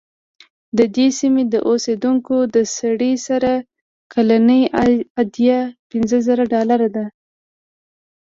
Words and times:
د 0.77 0.79
دې 0.95 1.07
سیمې 1.19 1.43
د 1.53 1.55
اوسېدونکو 1.69 2.35
د 2.55 2.57
سړي 2.77 3.13
سر 3.25 3.43
کلنی 4.13 4.61
عاید 4.77 5.39
پنځه 5.91 6.17
زره 6.27 6.43
ډالره 6.53 6.87
دی. 6.95 7.07